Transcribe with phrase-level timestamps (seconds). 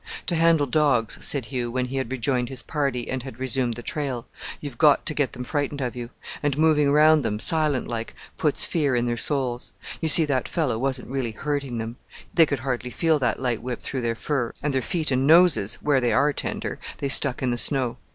[0.25, 3.83] "To handle dogs," said Hugh, when he had rejoined his party and had resumed the
[3.83, 4.25] trail,
[4.59, 6.09] "you've got to get them frightened of you;
[6.41, 9.73] and moving round them, silent like, puts fear in their souls.
[10.01, 11.97] You see, that fellow wasn't really hurting them;
[12.33, 15.75] they could hardly feel that light whip through their fur, and their feet and noses,
[15.83, 17.97] where they are tender, they stuck in the snow.